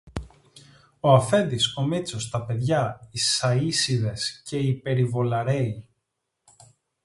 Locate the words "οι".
3.11-3.19, 4.57-4.73